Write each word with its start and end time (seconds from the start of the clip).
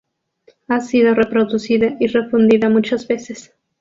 Ha 0.67 0.79
sido 0.81 1.13
reproducida 1.13 1.95
y 1.99 2.07
refundida 2.07 2.69
muchas 2.69 3.07
veces. 3.07 3.53